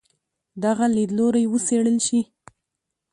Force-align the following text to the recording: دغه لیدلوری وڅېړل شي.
دغه 0.63 0.85
لیدلوری 0.95 1.43
وڅېړل 1.51 1.97
شي. 2.07 2.19